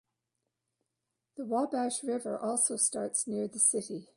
[1.37, 4.07] The Wabash River also starts near the city.